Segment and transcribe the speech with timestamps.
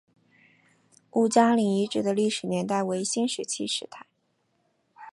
[1.11, 4.07] 吴家岭遗址的历史年代为新石器时代。